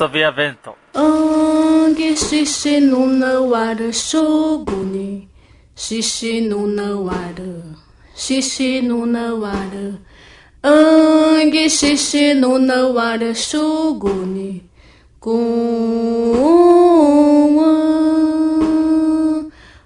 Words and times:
sobie 0.00 0.30
vento. 0.30 0.72
Ongi 0.94 2.16
shishi 2.16 2.80
nuna 2.80 3.40
wara 3.52 3.92
shoguni. 3.92 5.28
Shishi 5.76 6.40
nuna 6.48 6.96
wara. 7.06 7.52
Shishi 8.16 8.80
nuna 8.88 9.34
wara. 9.42 9.86
Ongi 10.64 11.68
shishi 11.70 12.34
nuna 12.34 12.86
wara 12.96 13.34
shoguni. 13.34 14.62
Kuwa. 15.20 16.50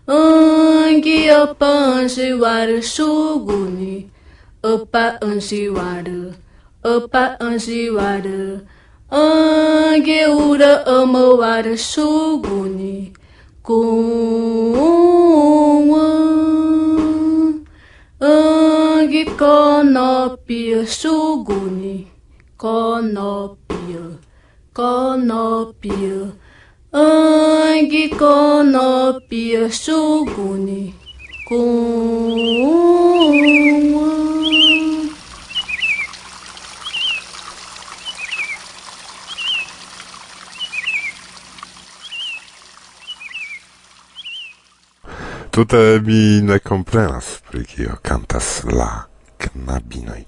Ongi 0.07 1.31
opanji 1.31 2.33
wara 2.33 2.83
shoguni. 2.83 4.11
Opa 4.63 5.21
anji 5.21 5.69
wara. 5.69 6.21
Opa 6.85 7.41
anji 7.41 7.91
wara. 7.91 8.61
Angeura 9.15 10.73
Amawara 10.87 11.77
Shoguni 11.79 13.13
Kuan 13.63 13.95
Ange 18.21 19.25
conopia 19.39 20.83
Shoguni 20.85 22.09
conopia, 22.59 24.19
conopia. 24.75 26.33
Ange 26.93 28.09
conopia 28.19 29.71
Shoguni 29.71 30.93
Kuan 31.47 32.55
Tute 45.55 46.01
mi 46.03 46.41
ne 46.43 46.59
comprenas 46.59 47.25
pri 47.51 47.65
kio 47.65 47.93
cantas 48.03 48.65
la 48.65 49.05
knabinoj. 49.39 50.25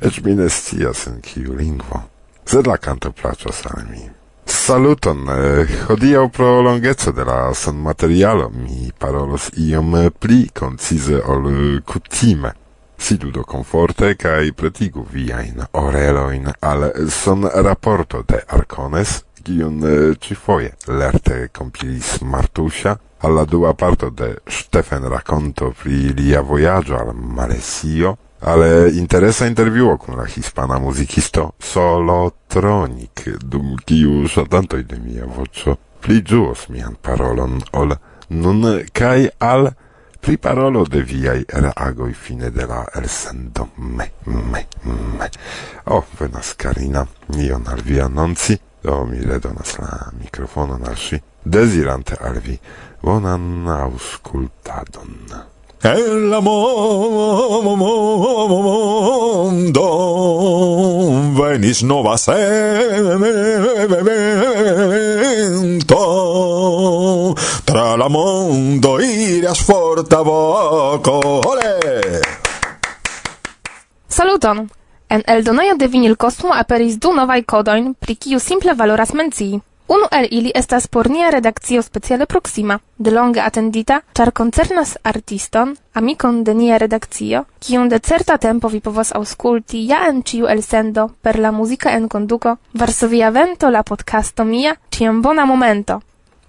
Eĉ 0.00 0.20
mi 0.24 0.32
ne 0.34 0.46
scias 0.48 1.02
en 1.10 1.18
kiu 1.20 1.52
lingvo. 1.52 2.00
Sed 2.48 2.66
la 2.66 2.78
canto 2.80 3.10
plaĉas 3.12 3.60
al 3.68 3.82
mi. 3.90 4.06
Saluton! 4.46 5.28
Eh, 5.28 5.74
Hodiau 5.88 6.30
pro 6.32 6.62
longezzo 6.62 7.12
de 7.12 7.28
la 7.28 7.54
sonmaterialo 7.54 8.48
mi 8.54 8.88
parolos 8.98 9.50
iom 9.56 9.96
eh, 10.00 10.10
pli 10.10 10.48
concise 10.48 11.20
ol 11.26 11.52
eh, 11.52 11.80
cutime. 11.84 12.54
Sidu 12.96 13.30
do 13.36 13.44
conforte, 13.44 14.14
cae 14.16 14.52
pretigu 14.56 15.04
viajn 15.12 15.60
orelojn 15.72 16.54
al 16.60 16.88
son 17.10 17.44
rapporto 17.68 18.24
de 18.28 18.40
Arcones 18.48 19.20
gion 19.42 20.16
ci 20.18 20.34
foie 20.34 20.74
lerte 20.86 21.50
compilis 21.52 22.18
Martusia, 22.20 22.98
alla 23.18 23.44
dua 23.44 23.74
parto 23.74 24.08
de 24.10 24.40
Stefan 24.46 25.08
racconto 25.08 25.74
pri 25.76 26.14
lia 26.14 26.40
voyaggio 26.40 26.96
al 26.96 27.14
Malesio, 27.14 28.16
ale 28.40 28.90
interessa 28.90 29.44
interviuo 29.46 29.96
con 29.96 30.16
la 30.16 30.26
hispana 30.26 30.78
musicisto 30.78 31.54
Solotronic, 31.58 33.36
dum 33.44 33.74
kiu 33.84 34.26
sotantoi 34.26 34.84
de 34.84 34.98
mia 34.98 35.26
vocio 35.26 35.78
pli 36.00 36.22
giuos 36.22 36.66
mian 36.68 36.96
parolon 36.98 37.60
ol 37.72 37.92
nun 38.28 38.84
kai 38.92 39.28
al 39.38 39.68
pri 40.20 40.36
parolo 40.36 40.84
de 40.84 41.02
viai 41.02 41.44
reagoi 41.48 42.12
fine 42.12 42.50
de 42.50 42.66
la 42.66 42.84
elsendo. 42.94 43.70
Me, 43.76 44.12
me, 44.24 44.66
me. 44.82 45.30
Oh, 45.84 46.04
venas 46.18 46.54
carina, 46.56 47.06
ion 47.36 47.66
al 47.66 47.80
vi 47.82 47.98
annonzi, 47.98 48.58
do 48.82 49.04
mi 49.06 49.20
redonas 49.20 49.78
la 49.78 50.10
microfonon 50.18 50.84
al 50.86 50.96
si, 50.96 51.20
desirante 51.42 52.16
al 52.20 52.40
vi 52.40 52.58
bonan 53.02 53.68
auscultadon. 53.68 55.50
En 55.82 56.30
la 56.30 56.40
mondo 56.40 56.66
venis 61.40 61.80
nova 61.82 62.16
sento 62.18 62.44
tra 67.64 67.96
la 67.96 68.08
mondo 68.08 69.00
iras 69.00 69.60
forta 69.62 70.20
voco 70.20 71.40
ole 71.48 72.20
Saluton! 74.06 74.79
En 75.10 75.22
eldonejo 75.26 75.74
de 75.74 75.86
vinil 75.88 75.92
vinilkosmo 75.92 76.52
aperis 76.54 76.98
du 77.02 77.10
novaj 77.12 77.42
kodojn, 77.42 77.94
pri 77.98 78.14
kiu 78.14 78.38
simple 78.38 78.74
valoras 78.78 79.12
mencii. 79.12 79.60
Unu 79.88 80.06
el 80.10 80.26
ili 80.30 80.50
estas 80.54 80.86
por 80.86 81.10
nia 81.10 81.30
redakcio 81.30 81.82
speciale 81.82 82.26
proxima, 82.26 82.78
de 82.98 83.10
longe 83.10 83.40
attendita, 83.40 84.00
char 84.14 84.30
koncernas 84.32 84.92
artiston, 85.02 85.76
amikon 85.94 86.44
de 86.44 86.54
nia 86.54 86.78
redakcio, 86.78 87.44
kiun 87.58 87.88
de 87.88 87.98
certa 87.98 88.36
tempo 88.38 88.68
vi 88.68 88.80
povos 88.80 89.10
ausculti 89.12 89.80
ja 89.88 89.98
en 90.08 90.22
ĉiu 90.22 90.46
elsendo 90.46 91.08
per 91.22 91.38
la 91.38 91.50
musica 91.50 91.90
en 91.96 92.06
conduco, 92.08 92.56
Varsovia 92.72 93.30
Vento 93.30 93.70
la 93.70 93.82
podcasto 93.82 94.44
mia 94.44 94.76
ciam 94.90 95.22
bona 95.22 95.44
momento. 95.44 96.00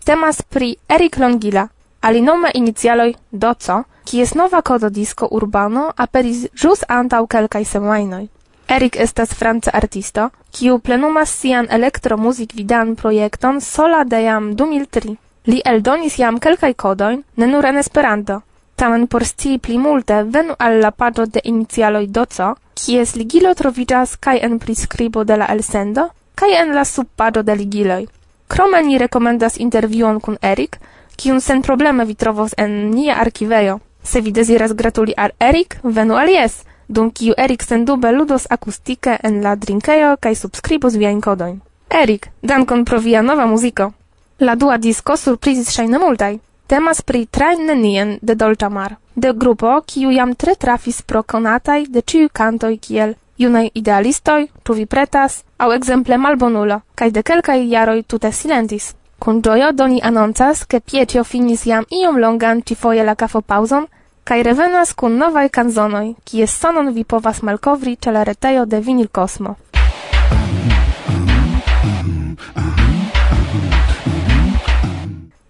Temas 0.05 0.41
pri 0.41 0.75
Eric 0.87 1.17
Longila, 1.17 1.67
alinome 2.01 2.51
inicialoj 2.53 3.13
DOCO, 3.31 3.83
kies 4.05 4.35
nova 4.35 4.61
kodo 4.61 4.89
disco 4.89 5.27
Urbano 5.31 5.91
aperis 5.97 6.45
jus 6.53 6.85
antaŭ 6.87 7.25
kelkaj 7.27 7.65
semajnoj. 7.65 8.27
Eric 8.71 8.95
estas 8.95 9.33
franca 9.33 9.71
artisto, 9.73 10.29
kiu 10.55 10.77
plenumas 10.79 11.31
sian 11.39 11.65
elektromuzik-vidan 11.69 12.93
projekton 12.95 13.59
sola 13.61 14.05
de 14.05 14.21
jam 14.23 14.45
2003. 14.55 15.15
Li 15.51 15.59
eldonis 15.71 16.15
jam 16.19 16.37
kelkaj 16.39 16.73
kodojn, 16.83 17.17
ne 17.35 17.49
nur 17.51 17.67
en 17.67 17.81
Esperanto. 17.81 18.37
Tamen 18.75 19.07
por 19.07 19.25
scii 19.27 19.59
pli 19.59 19.77
multe 19.77 20.21
venu 20.23 20.55
al 20.59 20.79
la 20.79 20.91
paĝo 20.91 21.25
de 21.25 21.43
inicialoj 21.43 22.05
DOCO, 22.07 22.49
kies 22.79 23.15
ligilo 23.19 23.51
troviĝas 23.53 24.15
kaj 24.15 24.37
en 24.47 24.57
priskribo 24.63 25.25
de 25.27 25.41
la 25.43 25.51
elsendo, 25.51 26.07
kaj 26.35 26.55
en 26.61 26.75
la 26.79 26.87
subpaĝo 26.87 27.43
de 27.43 27.59
ligiloj. 27.65 28.01
Krome 28.47 28.83
ni 28.87 28.97
rekomendas 28.97 29.59
intervjuon 29.59 30.23
kun 30.23 30.39
Erik, 30.41 30.79
kiun 31.17 31.41
sen 31.41 31.61
probleme 31.61 32.05
vi 32.05 32.15
trovos 32.15 32.55
en 32.57 32.91
nia 32.95 33.19
arkivejo. 33.19 33.79
Se 34.03 34.21
vi 34.21 34.31
deziras 34.31 34.73
gratuli 34.73 35.13
al 35.17 35.35
Erik, 35.39 35.81
venu 35.83 36.15
al 36.15 36.29
jes! 36.29 36.61
Dum 36.91 37.09
kiu 37.11 37.33
Erik 37.37 37.63
sendube 37.63 38.11
ludos 38.11 38.47
akustike 38.49 39.17
en 39.23 39.41
la 39.43 39.55
drinkejo 39.55 40.15
kaj 40.19 40.35
subskribus 40.35 40.97
viajn 40.99 41.21
kodojn. 41.21 41.59
Erik, 42.03 42.29
dankon 42.41 42.85
pro 42.85 42.99
via 42.99 43.21
nova 43.21 43.45
muziko. 43.45 43.91
La 44.39 44.55
dua 44.55 44.77
disco 44.77 45.17
surprizis 45.17 45.71
ŝajne 45.75 45.99
multaj. 45.99 46.37
Temas 46.67 47.01
pri 47.01 47.25
Train 47.25 47.65
Nenien 47.67 48.17
de 48.21 48.35
Dolce 48.35 48.69
Mar, 48.69 48.95
de 49.15 49.33
grupo 49.33 49.73
kiu 49.87 50.11
jam 50.11 50.35
tre 50.35 50.55
trafis 50.55 51.01
pro 51.01 51.23
konataj 51.23 51.85
de 51.89 52.01
ĉiuj 52.01 52.29
kantoj 52.39 52.77
kiel 52.77 53.15
Junaj 53.41 53.69
idealistoj, 53.73 54.41
ĉu 54.63 54.73
vi 54.77 54.85
pretas, 54.85 55.39
aŭ 55.57 55.71
ekzemple 55.75 56.17
malbonulo, 56.21 56.75
kaj 56.95 57.09
de 57.15 57.23
kelkaj 57.29 57.61
jaroj 57.71 58.03
tute 58.03 58.29
silentis. 58.31 58.91
Kun 59.19 59.41
ĝojo 59.45 59.71
doni 59.79 60.01
anoncas, 60.09 60.61
ke 60.69 60.79
Pietro 60.79 61.23
finis 61.23 61.65
jam 61.65 61.87
iom 61.99 62.19
longan 62.21 62.61
ĉifoje 62.61 63.05
la 63.07 63.15
kafopaŭzon, 63.15 63.87
kai 64.31 64.43
revenas 64.47 64.93
kun 64.95 65.17
novaj 65.19 65.49
kanzonoj, 65.55 66.13
kies 66.23 66.53
sonon 66.59 66.89
vi 66.95 67.01
povas 67.03 67.41
malkovri 67.47 67.97
ĉe 68.03 68.11
la 68.15 68.21
retejo 68.29 68.61
de 68.73 68.77
Vinilkosmo. 68.85 69.55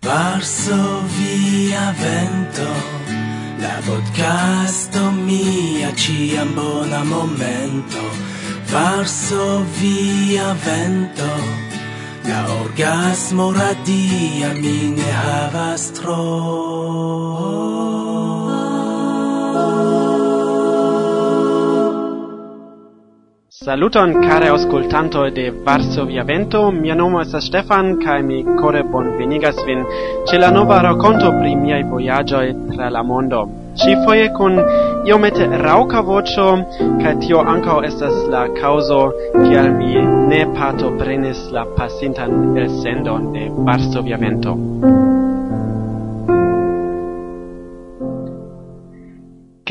Varsovia 0.07 1.83
vento, 2.01 2.69
la 3.61 3.75
podcasto 3.89 5.03
mia 5.27 5.91
ciam 6.01 6.49
bona 6.55 7.03
momento. 7.03 8.03
Varsovia 8.73 10.55
vento, 10.65 11.31
la 12.25 12.41
orgasmo 12.57 13.51
radia 13.59 14.53
mi 14.63 14.77
ne 14.97 15.11
havas 15.21 15.91
tro. 16.01 16.21
Saluton 23.63 24.13
care 24.27 24.47
auscultanto 24.47 25.29
de 25.29 25.51
Varsovia 25.63 26.23
Vento, 26.23 26.71
mia 26.71 26.95
nomo 26.95 27.21
estas 27.21 27.45
Stefan 27.45 27.99
kai 28.01 28.23
mi 28.23 28.39
kore 28.57 28.81
bonvenigas 28.81 29.59
vin 29.67 29.85
ce 30.25 30.39
la 30.39 30.49
nova 30.49 30.81
racconto 30.81 31.29
pri 31.37 31.53
miai 31.55 31.83
voyagioi 31.83 32.55
tra 32.71 32.89
la 32.89 33.03
mondo. 33.03 33.43
Ĉifoje 33.77 34.31
kun 34.33 34.57
iomete 35.05 35.45
rauca 35.61 36.01
vocio, 36.01 36.47
kai 37.03 37.15
tio 37.21 37.45
ancao 37.53 37.83
estas 37.85 38.17
la 38.33 38.47
kaŭzo 38.57 39.01
kial 39.43 39.69
mi 39.77 39.93
ne 40.33 40.45
partoprenis 40.57 41.51
la 41.51 41.67
pasintan 41.77 42.57
elsendon 42.57 43.31
de 43.31 43.45
Varsovia 43.69 44.17
Vento. 44.17 44.57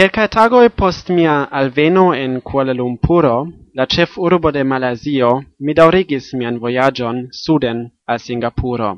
Kelkaj 0.00 0.28
tagoi 0.32 0.68
post 0.80 1.10
mia 1.12 1.32
alveno 1.58 2.02
en 2.16 2.36
Kuala 2.40 2.72
Lumpuro, 2.72 3.32
la 3.74 3.84
chef 3.86 4.14
urbo 4.26 4.50
de 4.56 4.62
Malasio, 4.64 5.32
mi 5.58 5.74
daurigis 5.74 6.28
mian 6.32 6.56
voyagion 6.62 7.18
suden 7.40 7.82
al 8.06 8.18
Singapuro. 8.18 8.88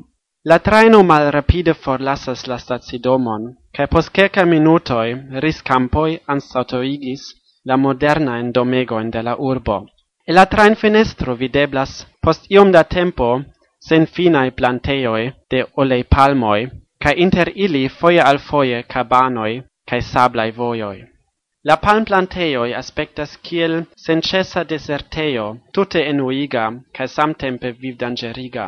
La 0.45 0.57
traino 0.59 1.01
mal 1.03 1.27
rapide 1.35 1.73
forlasas 1.73 2.45
la 2.47 2.57
stacidomon, 2.57 3.49
cae 3.75 3.87
post 3.87 4.13
quelca 4.15 4.45
minutoi 4.45 5.09
ris 5.43 5.59
campoi 5.71 6.21
anstataŭigis 6.35 7.27
la 7.65 7.77
moderna 7.77 8.39
en 8.39 8.53
domegoin 8.53 9.11
de 9.11 9.25
la 9.27 9.35
urbo. 9.49 9.77
E 10.27 10.31
la 10.31 10.45
trajnfenestro 10.45 11.35
videblas 11.35 12.07
post 12.21 12.47
iom 12.49 12.71
da 12.71 12.83
tempo 12.83 13.29
sen 13.89 14.07
finae 14.07 14.55
planteoi 14.55 15.27
de 15.51 15.65
olei 15.75 16.03
palmoi, 16.03 16.71
kaj 17.03 17.15
inter 17.27 17.51
ili 17.55 17.89
foie 17.89 18.21
al 18.21 18.39
foie 18.39 18.83
cabanoi 18.83 19.63
cae 19.89 20.01
sablai 20.01 20.51
voioi. 20.51 21.03
La 21.63 21.77
palmplantejoj 21.83 22.73
aspektas 22.75 23.37
kiel 23.47 23.75
sencesa 24.05 24.63
deserteo, 24.71 25.45
tute 25.73 26.01
enuiga 26.11 26.65
cae 26.95 27.07
samtempe 27.07 27.71
vivdanĝeriga. 27.83 28.65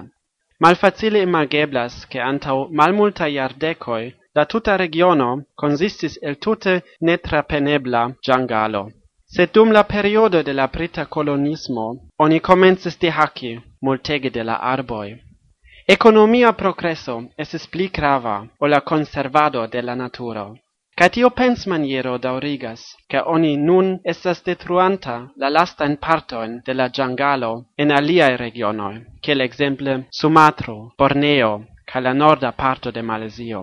Malfacile 0.63 1.21
imageblas, 1.27 2.06
ke 2.12 2.21
antau 2.21 2.69
malmulta 2.71 3.27
iardecoi, 3.27 4.13
la 4.35 4.45
tuta 4.45 4.77
regiono 4.77 5.29
konsistis 5.62 6.17
el 6.21 6.35
tute 6.45 6.81
netrapenebla 7.01 8.03
giangalo. 8.23 8.83
Sed 9.35 9.51
dum 9.53 9.71
la 9.71 9.83
periodo 9.83 10.44
de 10.44 10.53
la 10.53 10.68
brita 10.68 11.06
colonismo, 11.06 11.88
oni 12.19 12.39
comences 12.39 13.00
de 13.00 13.09
haci, 13.11 13.59
multege 13.81 14.29
de 14.29 14.44
la 14.44 14.56
arboi. 14.73 15.15
Economia 15.88 16.51
progresso 16.53 17.15
es 17.38 17.68
pli 17.68 17.89
grava 17.89 18.47
o 18.59 18.68
la 18.68 18.81
conservado 18.81 19.68
de 19.68 19.81
la 19.81 19.95
naturo. 19.95 20.56
Ca 21.00 21.09
tio 21.09 21.30
pensmaniero 21.30 22.12
daurigas, 22.24 22.81
ca 23.12 23.24
oni 23.27 23.57
nun 23.57 23.88
estas 24.12 24.38
detruanta 24.44 25.15
la 25.42 25.50
lastajn 25.56 25.97
partoin 26.06 26.53
de 26.65 26.74
la 26.74 26.88
giangalo 26.88 27.50
en 27.77 27.92
aliae 27.92 28.38
regionoi, 28.38 29.01
kiel 29.21 29.42
exemple 29.42 29.97
Sumatro, 30.19 30.77
Borneo 30.97 31.51
ca 31.92 32.00
la 32.00 32.13
norda 32.13 32.53
parto 32.63 32.92
de 32.92 33.01
Malesio. 33.01 33.62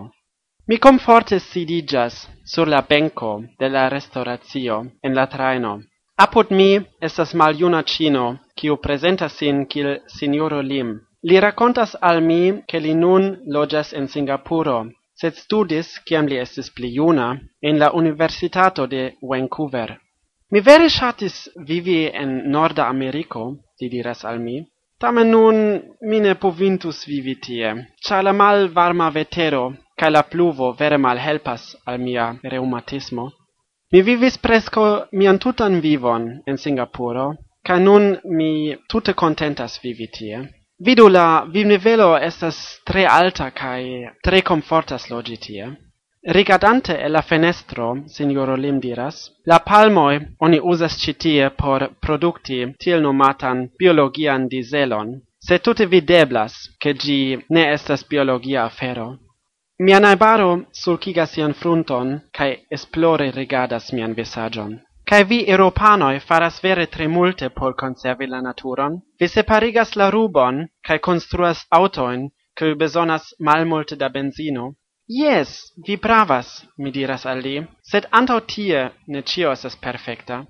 Mi 0.67 0.77
comforte 0.77 1.39
sidigas 1.39 2.29
sur 2.45 2.67
la 2.67 2.81
benco 2.81 3.33
de 3.59 3.69
la 3.69 3.89
restauratio 3.89 4.85
en 5.01 5.15
la 5.15 5.25
traino. 5.25 5.73
Apud 6.15 6.51
mi 6.51 6.71
estas 7.01 7.33
maljuna 7.33 7.83
cino, 7.83 8.25
kiu 8.55 8.77
presenta 8.77 9.27
sin 9.27 9.65
kiel 9.65 10.03
signoro 10.05 10.61
Lim. 10.61 10.99
Li 11.23 11.39
racontas 11.39 11.97
al 11.99 12.21
mi, 12.21 12.61
che 12.67 12.77
li 12.79 12.93
nun 12.93 13.39
logas 13.47 13.93
en 13.93 14.07
Singapuro 14.07 14.83
sed 15.21 15.35
studis 15.35 15.89
ciam 16.05 16.27
li 16.27 16.37
estis 16.45 16.69
pli 16.75 16.89
juna 16.97 17.27
en 17.61 17.79
la 17.79 17.91
Universitato 17.91 18.87
de 18.87 19.03
Vancouver. 19.21 19.97
Mi 20.51 20.59
vere 20.61 20.89
shatis 20.89 21.49
vivi 21.67 21.99
en 22.21 22.41
Norda 22.55 22.87
Americo, 22.87 23.43
li 23.81 23.89
diras 23.89 24.25
al 24.25 24.39
mi, 24.39 24.57
tamen 24.99 25.31
nun 25.31 25.57
mi 26.09 26.19
ne 26.19 26.35
povintus 26.35 27.05
vivi 27.07 27.35
tie, 27.45 27.71
ĉar 28.05 28.23
la 28.23 28.33
malvarma 28.33 29.09
vetero 29.09 29.63
kaj 29.99 30.09
la 30.11 30.23
pluvo 30.23 30.71
vere 30.79 30.97
mal 30.97 31.17
helpas 31.25 31.63
al 31.85 31.97
mia 32.05 32.27
reumatismo. 32.43 33.25
Mi 33.91 34.01
vivis 34.01 34.37
presco 34.37 34.83
mian 35.11 35.39
tutan 35.39 35.79
vivon 35.81 36.23
en 36.47 36.57
Singapuro, 36.57 37.25
kaj 37.67 37.79
nun 37.87 38.05
mi 38.37 38.51
tute 38.89 39.13
contentas 39.13 39.79
vivi 39.83 40.07
tie. 40.17 40.39
Vidu 40.79 41.07
la 41.07 41.45
vivnivelo 41.53 42.17
estas 42.17 42.57
tre 42.83 43.05
alta 43.05 43.49
kaj 43.51 43.81
tre 44.25 44.41
komfortas 44.41 45.09
loĝi 45.09 45.37
tie. 45.37 45.67
Rigardante 46.37 46.95
el 47.05 47.11
la 47.11 47.21
fenestro, 47.21 47.87
signoro 48.07 48.55
Lim 48.55 48.79
diras, 48.79 49.29
la 49.45 49.59
palmoi 49.59 50.19
oni 50.39 50.59
usas 50.73 50.95
ĉi 51.01 51.13
tie 51.13 51.49
por 51.49 51.85
produkti 52.01 52.59
tiel 52.79 53.01
nomatan 53.01 53.67
biologian 53.79 54.47
dizelon, 54.47 55.11
se 55.47 55.59
tute 55.59 55.85
videblas 55.85 56.53
che 56.79 56.93
gi 56.93 57.37
ne 57.49 57.67
estas 57.73 58.07
biologia 58.07 58.63
afero. 58.63 59.07
Mia 59.79 59.99
naibaro 59.99 60.65
sulcigas 60.71 61.33
sian 61.33 61.53
frunton 61.53 62.21
cae 62.31 62.65
esplore 62.71 63.31
rigardas 63.31 63.91
mian 63.91 64.13
visagion. 64.13 64.79
Kai 65.09 65.23
vi 65.23 65.37
europanoi 65.53 66.19
faras 66.19 66.61
vere 66.63 66.85
tre 66.87 67.07
multe 67.07 67.49
por 67.49 67.75
conservi 67.75 68.27
la 68.27 68.39
naturon. 68.41 69.01
Vi 69.19 69.27
separigas 69.27 69.95
la 69.95 70.09
rubon 70.09 70.67
kai 70.87 70.99
construas 70.99 71.65
autoin, 71.69 72.29
kiuj 72.57 72.75
besonas 72.77 73.33
malmulte 73.39 73.95
da 73.95 74.09
benzino. 74.09 74.73
Jes, 75.07 75.49
vi 75.85 75.97
pravas, 75.97 76.65
mi 76.77 76.91
diras 76.91 77.25
al 77.25 77.41
li, 77.45 77.55
sed 77.91 78.05
antau 78.19 78.39
tie 78.39 78.89
ne 79.07 79.21
cio 79.21 79.51
esas 79.51 79.75
perfekta. 79.75 80.45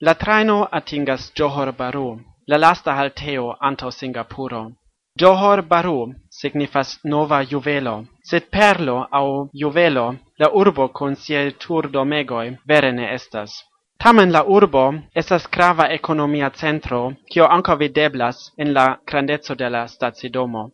La 0.00 0.14
traino 0.14 0.68
atingas 0.78 1.32
Johor 1.34 1.72
Baru, 1.72 2.20
la 2.46 2.58
lasta 2.58 2.92
halteo 2.98 3.56
antau 3.60 3.90
Singapuro. 3.90 4.72
Johor 5.18 5.62
Baru 5.62 6.12
signifas 6.30 6.98
nova 7.04 7.40
juvelo, 7.42 8.04
sed 8.22 8.50
perlo 8.50 9.06
au 9.10 9.48
juvelo 9.54 10.06
la 10.38 10.50
urbo 10.52 10.88
con 10.88 11.16
siel 11.16 11.54
tur 11.56 11.88
domegoi 11.88 12.58
vere 12.66 12.92
ne 12.92 13.14
estas. 13.14 13.56
Tamen 13.98 14.32
la 14.32 14.42
urbo 14.44 14.94
estas 15.14 15.46
grava 15.54 15.86
economia 15.94 16.50
centro, 16.62 16.98
kio 17.32 17.46
ankaŭ 17.56 17.76
videblas 17.82 18.42
en 18.56 18.74
la 18.74 18.86
grandezo 19.06 19.54
de 19.54 19.70
la 19.70 19.86
stacidomo. 19.88 20.70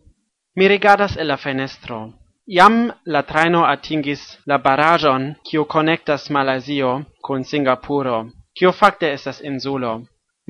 Mi 0.57 0.69
rigardas 0.69 1.17
el 1.17 1.29
la 1.33 1.37
fenestro. 1.37 2.01
Iam 2.47 2.93
la 3.07 3.23
traino 3.23 3.63
atingis 3.65 4.23
la 4.47 4.59
barajon, 4.59 5.35
kio 5.49 5.65
connectas 5.65 6.31
Malazio 6.31 6.91
kun 7.23 7.45
Singapuro, 7.45 8.19
kio 8.59 8.73
fakte 8.73 9.13
estas 9.13 9.41
insulo. 9.41 9.93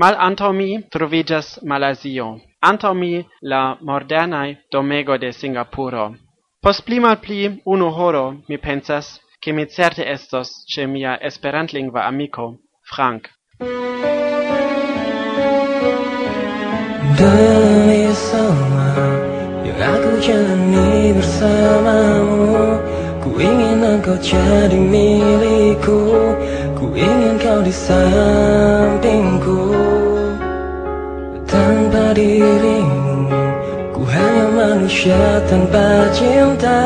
Mal 0.00 0.16
antaŭ 0.26 0.52
mi 0.52 0.70
troviĝas 0.94 1.58
Malazio, 1.62 2.28
antaŭ 2.70 2.94
mi 2.94 3.12
la 3.42 3.76
modernaj 3.80 4.48
domego 4.72 5.18
de 5.18 5.32
Singapuro. 5.32 6.14
Post 6.62 6.86
pli 6.86 7.00
malpli 7.00 7.60
unu 7.66 7.90
horo, 7.90 8.24
mi 8.48 8.56
pensas, 8.58 9.20
che 9.42 9.50
mi 9.50 9.66
certe 9.66 10.06
estos 10.06 10.62
ce 10.66 10.86
mia 10.86 11.20
esperantlingua 11.20 12.04
amico, 12.04 12.58
Frank. 12.82 13.28
Demi 17.18 18.06
semua 18.14 18.94
yang 19.66 19.82
aku 19.82 20.10
jalani 20.22 21.10
bersamamu 21.18 22.78
Ku 23.18 23.30
ingin 23.42 23.82
engkau 23.82 24.14
jadi 24.22 24.78
milikku 24.78 25.98
Ku 26.78 26.94
ingin 26.94 27.34
kau 27.42 27.66
di 27.66 27.74
sampingku 27.74 29.74
Tanpa 31.50 32.14
dirimu 32.14 33.26
Ku 33.90 34.06
hanya 34.06 34.46
manusia 34.54 35.42
tanpa 35.50 36.06
cinta 36.14 36.78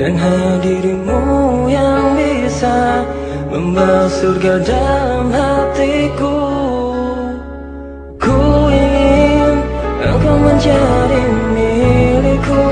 Dan 0.00 0.16
hanya 0.16 0.64
dirimu 0.64 1.43
yang 1.74 2.14
bisa 2.14 3.02
Membawa 3.50 4.10
surga 4.10 4.66
dalam 4.66 5.30
hatiku. 5.30 6.38
Ku 8.18 8.38
ingin 8.66 9.62
engkau 10.02 10.36
menjadi 10.42 11.22
milikku. 11.54 12.66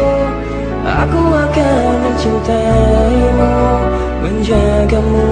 Aku 0.83 1.23
akan 1.31 1.93
mencintaimu 2.03 3.55
Menjagamu 4.27 5.31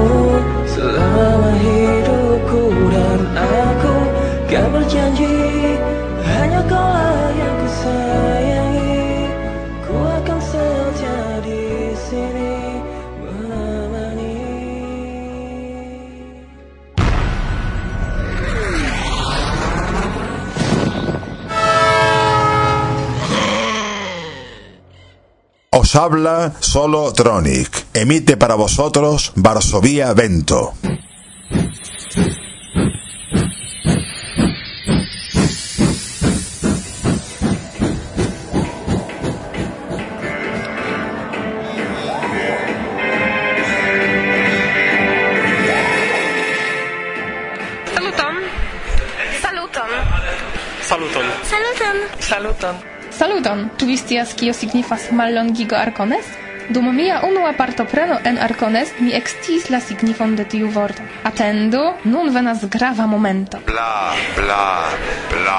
selama 0.71 1.51
hidupku 1.59 2.63
Dan 2.95 3.21
aku. 3.35 3.95
Kan 4.47 4.67
berjanji 4.71 5.35
Hanya 6.23 6.63
kau 6.71 7.00
Os 25.73 25.95
habla 25.95 26.53
solo 26.59 27.13
Tronic. 27.13 27.71
Emite 27.95 28.37
para 28.37 28.57
vosotros 28.57 29.31
Varsovia 29.37 30.13
Vento. 30.15 30.73
vi 53.91 53.97
scias 53.97 54.35
kio 54.35 54.53
signifas 54.55 55.11
mallongigo 55.11 55.75
Arcones? 55.77 56.27
Dum 56.69 56.95
mia 56.95 57.17
unua 57.27 57.53
partopreno 57.53 58.19
en 58.25 58.39
Arcones 58.39 58.93
mi 59.01 59.11
extis 59.13 59.67
la 59.71 59.81
signifon 59.81 60.37
de 60.37 60.45
tiu 60.45 60.69
vorto. 60.71 61.03
Atendo, 61.25 61.97
nun 62.05 62.31
venas 62.31 62.63
grava 62.71 63.07
momento. 63.07 63.59
Bla, 63.67 64.15
bla, 64.37 64.65
bla. 65.33 65.59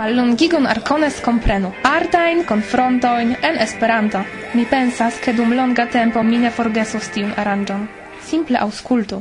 Mallongigon 0.00 0.66
Arcones 0.66 1.20
comprenu. 1.20 1.74
Artain 1.82 2.44
confrontoin, 2.44 3.36
en 3.42 3.58
Esperanto. 3.58 4.24
Mi 4.54 4.64
pensas, 4.64 5.20
ke 5.20 5.36
dum 5.36 5.52
longa 5.52 5.86
tempo 5.86 6.22
mi 6.22 6.38
ne 6.38 6.50
forgesos 6.50 7.10
tiun 7.12 7.34
aranjon. 7.36 7.88
Simple 8.24 8.56
aŭskultu. 8.56 9.20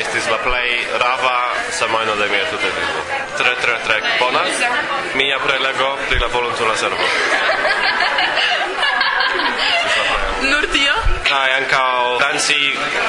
estis 0.00 0.28
la 0.30 0.38
plej 0.44 0.70
rava 1.02 1.38
semajno 1.70 2.14
de 2.16 2.28
mia 2.28 2.44
tutevivo. 2.50 3.00
Tre, 3.38 3.54
tre, 3.62 3.78
tre 3.86 4.00
bona 4.20 4.42
mia 5.14 5.38
prelego 5.38 5.96
pri 6.08 6.18
la 6.18 6.26
volontula 6.26 6.76
servo. 6.76 7.06
Nur 10.50 10.66
tio? 10.72 10.94
Kaj 11.28 11.50
ankaŭ 11.56 12.18
danci 12.20 12.58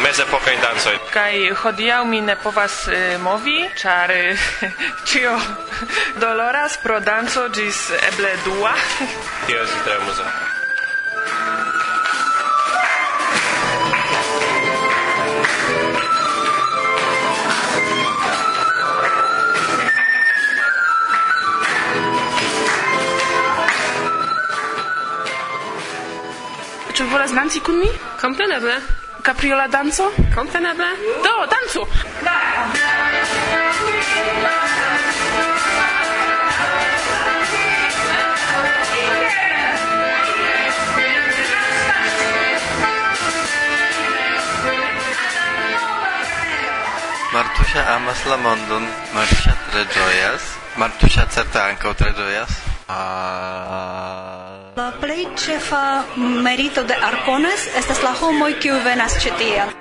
mezepokajn 0.04 0.60
dancojn. 0.62 1.00
Kaj 1.14 1.36
hodiaŭ 1.64 2.04
mi 2.06 2.22
ne 2.22 2.36
povas 2.36 2.88
eh, 2.88 3.18
movi, 3.18 3.58
ĉar 3.82 4.12
eh, 4.12 4.48
ĉio 5.10 5.36
doloras 6.22 6.78
pro 6.84 7.00
danco 7.00 7.48
ĝis 7.50 7.86
eble 8.14 8.36
dua. 8.46 8.76
Tio 9.48 9.64
estas 9.64 9.88
tre 9.88 10.02
amuza. 10.02 10.53
volas 27.14 27.32
danci 27.32 27.60
kun 27.62 27.78
mi? 27.78 27.90
Kompreneble. 28.22 28.76
Capriola 29.22 29.68
danco? 29.68 30.12
Kompreneble. 30.34 30.90
Do, 31.22 31.36
dancu! 31.54 31.82
Martusia 47.34 47.82
amas 47.96 48.26
la 48.26 48.38
mondon, 48.38 48.86
Martusia 49.14 49.54
tre 49.72 49.86
ĝojas, 49.94 50.44
Martusia 50.78 51.26
certe 51.30 51.62
ankaŭ 51.62 51.94
tre 51.98 52.14
ĝojas. 52.18 52.58
Uh... 52.86 52.94
Ah, 52.94 54.43
La 54.74 54.92
plej 55.02 55.28
ĉefa 55.38 56.04
merito 56.18 56.82
de 56.90 56.96
Arcones 57.08 57.66
estas 57.78 58.00
la 58.02 58.14
homoj 58.18 58.56
kiuj 58.64 58.80
venas 58.86 59.18
ĉi 59.22 59.34
tien. 59.38 59.74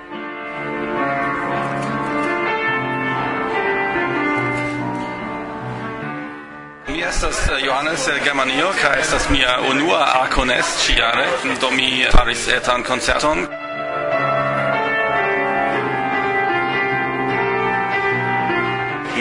Mi 6.91 7.01
estas 7.09 7.41
Johannes 7.65 8.05
Germanio, 8.23 8.69
kaj 8.83 8.93
estas 8.99 9.25
mia 9.33 9.57
unua 9.71 10.03
Arcones 10.21 10.77
ĉi 10.85 10.99
jare, 11.01 11.25
do 11.61 11.73
mi 11.73 11.89
faris 12.13 12.47
etan 12.59 12.85
koncerton. 12.85 13.47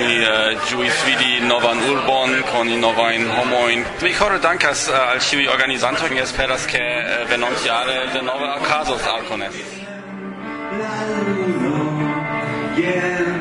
mi 0.03 0.19
eh, 0.19 0.55
uh, 0.55 0.63
ĝuis 0.71 1.03
vidi 1.07 1.41
novan 1.47 1.79
urbon, 1.91 2.35
koni 2.51 2.77
novajn 2.81 3.29
homojn. 3.37 3.85
Mi 4.03 4.13
kore 4.19 4.39
dankas 4.43 4.89
uh, 4.91 4.99
al 5.13 5.21
ĉiuj 5.23 5.49
organizantoj, 5.55 6.11
mi 6.15 6.23
esperas 6.25 6.67
ke 6.71 6.83
uh, 6.83 7.13
eh, 7.15 7.25
venontjare 7.31 7.99
denove 8.15 8.51
okazos 8.61 9.07
Arkones. 9.17 9.61
La 10.81 10.97
luno, 11.29 11.77
yeah. 12.79 13.32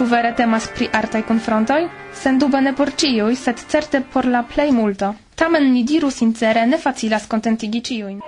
Ĉu 0.00 0.06
vere 0.10 0.28
temas 0.32 0.66
pri 0.76 0.86
artaj 0.96 1.20
konfrontoj? 1.30 1.76
Sendube 2.20 2.60
ne 2.64 2.70
por 2.76 2.88
ĉiuj, 3.02 3.34
sed 3.40 3.58
certe 3.74 4.00
por 4.14 4.24
la 4.34 4.40
plejmulto. 4.54 5.10
Tamen 5.42 5.66
ni 5.74 5.82
diru 5.90 6.08
sincere, 6.18 6.62
ne 6.72 6.78
facilas 6.84 7.26
kontentigi 7.34 7.82
ĉiujn. 7.88 8.22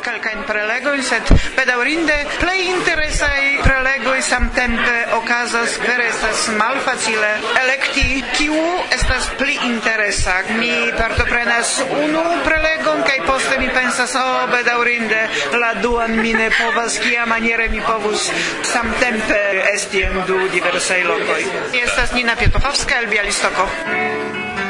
kelkajn 0.00 0.24
calcain 0.24 0.44
prelegoi, 0.48 1.02
sed 1.02 1.28
bedaŭrinde 1.56 2.14
plej 2.40 2.60
interesaj 2.70 3.40
prelegoj 3.64 4.20
samtempe 4.24 4.94
okazas, 5.18 5.76
vere 5.82 6.08
estas 6.08 6.48
malfacile 6.58 7.30
electi 7.62 8.22
kiu 8.36 8.64
estas 8.96 9.28
pli 9.38 9.58
interesa. 9.68 10.40
Mi 10.58 10.72
partoprenas 10.98 11.76
unu 11.84 12.24
prelegon, 12.46 13.02
kai 13.06 13.20
poste 13.26 13.58
mi 13.58 13.68
pensas, 13.74 14.14
o, 14.18 14.24
oh, 14.24 14.44
bedaŭrinde 14.52 15.22
la 15.60 15.74
duan 15.82 16.16
mi 16.20 16.34
ne 16.34 16.50
povas, 16.58 16.98
kia 17.04 17.26
maniere 17.26 17.68
mi 17.68 17.82
povus 17.84 18.30
samtempe 18.72 19.40
esti 19.74 20.04
en 20.08 20.22
du 20.26 20.40
diversai 20.52 21.02
locoi. 21.04 21.42
Estas 21.84 22.14
Nina 22.14 22.36
Pietopowska 22.40 23.02
el 23.02 23.10
Bialistoko 23.12 23.68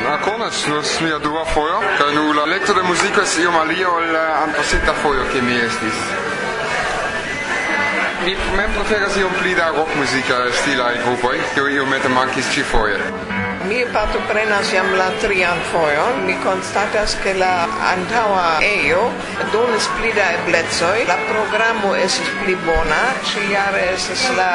na 0.05 0.11
Rakonas 0.11 0.55
sus 0.55 1.01
mia 1.01 1.19
dua 1.19 1.45
fojo, 1.45 1.81
kaj 1.99 2.15
nu 2.15 2.33
la 2.33 2.43
elekto 2.43 2.75
de 2.75 2.83
muziko 2.83 3.21
estas 3.21 3.39
iom 3.39 3.57
alia 3.57 3.89
ol 3.89 4.05
eh, 4.05 4.13
la 4.13 4.25
antaŭsinta 4.45 4.93
fojo, 5.03 5.25
ke 5.33 5.41
mi 5.43 5.57
estis. 5.57 6.01
Mi 8.25 8.37
mem 8.57 8.73
preferas 8.77 9.17
iom 9.17 9.33
pli 9.41 9.55
da 9.55 9.71
rockmuzika 9.77 10.43
stilaj 10.61 10.99
grupoj, 11.07 11.41
kiuj 11.55 11.77
iomete 11.77 12.09
mankis 12.09 12.53
ĉifoje. 12.55 13.01
Mi 13.69 13.81
partoprenas 13.93 14.73
jam 14.73 14.91
la 14.99 15.07
trian 15.23 15.61
fojon. 15.71 16.27
Mi 16.27 16.35
konstatas 16.45 17.15
ke 17.23 17.33
la 17.39 17.53
antaŭa 17.91 18.49
ejo 18.67 19.05
donis 19.53 19.87
pli 19.97 20.11
da 20.17 20.27
eblecoj. 20.39 21.05
La 21.09 21.17
programo 21.29 21.95
estis 21.97 22.29
pli 22.43 22.57
bona. 22.67 23.01
Ĉiujare 23.31 23.87
estas 23.95 24.25
la 24.37 24.51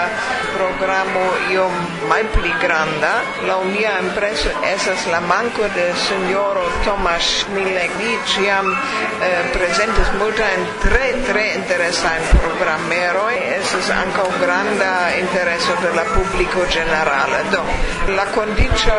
programo 0.53 1.23
iom 1.55 1.73
malpli 2.11 2.53
granda. 2.61 3.13
Laŭ 3.49 3.59
mia 3.71 3.95
impreso 4.03 4.53
estas 4.73 5.07
la 5.13 5.23
manko 5.31 5.71
de 5.77 5.87
sinjoro 6.05 6.67
Tomas 6.85 7.31
Milek. 7.55 7.97
Li 8.03 8.13
ĉiam 8.33 8.69
eh, 8.75 9.41
prezentis 9.55 10.13
multajn 10.21 10.69
tre 10.85 11.09
tre 11.31 11.47
interesajn 11.55 12.29
programeroj. 12.45 13.33
Estas 13.57 13.89
ankaŭ 13.97 14.29
granda 14.45 14.93
intereso 15.17 15.81
de 15.81 15.97
la 15.97 16.05
publiko 16.13 16.69
ĝenerale. 16.77 17.43
Do 17.55 17.65
la 18.13 18.29
kondiĉo 18.37 18.98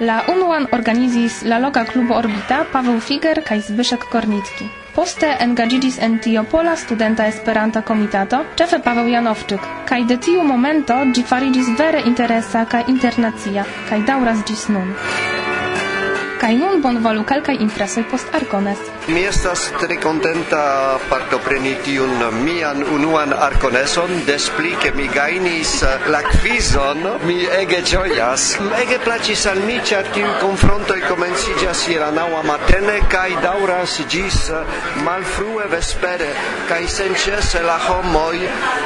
La 0.00 0.24
unuan 0.26 0.66
organizis 0.72 1.42
la 1.46 1.58
loka 1.58 1.84
klubo 1.84 2.14
Orbita 2.14 2.64
Paweł 2.72 3.00
Figer 3.00 3.38
kaj 3.46 3.60
Zbyszek 3.68 4.08
Kornicki. 4.10 4.66
Poste 4.94 5.28
engaĝiĝis 5.44 6.00
en 6.02 6.18
tio 6.18 6.42
Pola 6.50 6.74
Studenta 6.76 7.28
Esperanta 7.30 7.82
Komitato, 7.82 8.42
ĉefe 8.58 8.80
Paweł 8.82 9.06
Janowczyk, 9.12 9.62
kaj 9.86 10.00
de 10.10 10.16
tiu 10.18 10.42
momento 10.42 10.98
ĝi 11.14 11.24
vere 11.78 12.02
interesa 12.06 12.64
kaj 12.66 12.84
internacia, 12.88 13.64
kaj 13.88 14.02
daŭras 14.02 14.42
ĝis 14.50 14.68
nun. 14.68 14.94
Kaj 16.44 16.58
nun 16.60 16.82
bonvolu 16.84 17.22
kelkaj 17.24 17.54
impresoj 17.64 18.02
post 18.10 18.34
Arkones. 18.36 18.80
Mi 19.08 19.22
estas 19.24 19.62
tre 19.80 19.96
kontenta 19.96 20.58
partopreni 21.08 21.70
tiun 21.84 22.10
mian 22.44 22.82
unuan 22.92 23.32
Arkoneson, 23.46 24.12
des 24.26 24.50
pli 24.56 24.74
ke 24.82 24.90
mi 24.92 25.06
gajnis 25.14 25.72
la 26.12 26.20
kvizon, 26.26 27.00
mi 27.24 27.38
ege 27.60 27.78
ĝojas. 27.88 28.44
Ege 28.82 28.98
plaĉis 29.06 29.46
al 29.54 29.62
mi, 29.64 29.78
ĉar 29.88 30.10
tiuj 30.12 30.34
konfrontoj 30.42 30.98
komenciĝas 31.06 31.86
hieraŭa 31.88 32.42
matene 32.50 32.98
kaj 33.14 33.30
daŭras 33.46 33.96
ĝis 34.12 34.42
malfrue 35.08 35.70
vespere 35.72 36.28
kaj 36.68 36.82
senĉese 36.98 37.64
la 37.64 37.78
homoj 37.86 38.36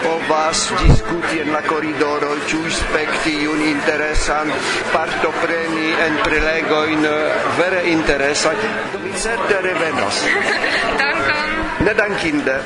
povas 0.07 0.62
diskuti 0.85 1.43
en 1.43 1.50
la 1.57 1.65
koridoro, 1.67 2.38
ĉu 2.47 2.62
spekti 2.85 3.35
iun 3.49 3.67
interesan, 3.67 4.55
partopreni 4.95 5.93
en 6.07 6.23
prelegojn 6.23 7.11
vere 7.56 7.82
interesaj, 7.84 8.56
Mi 9.04 9.12
certe 9.12 9.61
revenos. 9.61 10.24
Dankon. 11.00 11.48
Ne 11.87 11.94
dankinde. 11.94 12.61